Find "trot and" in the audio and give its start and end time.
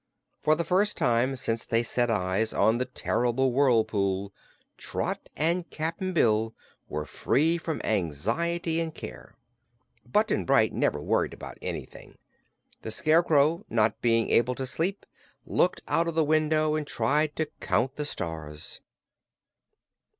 4.75-5.69